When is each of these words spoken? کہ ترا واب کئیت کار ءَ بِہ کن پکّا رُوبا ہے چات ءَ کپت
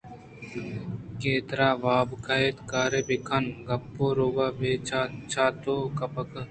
کہ 1.19 1.33
ترا 1.47 1.69
واب 1.83 2.09
کئیت 2.27 2.57
کار 2.71 2.91
ءَ 2.99 3.05
بِہ 3.07 3.17
کن 3.27 3.45
پکّا 3.65 4.07
رُوبا 4.17 4.47
ہے 4.59 4.71
چات 5.33 5.63
ءَ 5.75 5.93
کپت 5.97 6.31